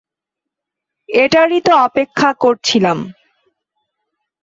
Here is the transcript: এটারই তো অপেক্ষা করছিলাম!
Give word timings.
এটারই 1.09 1.59
তো 1.61 1.73
অপেক্ষা 1.87 2.29
করছিলাম! 2.33 2.97